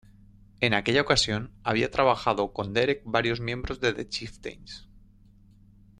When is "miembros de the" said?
3.39-4.09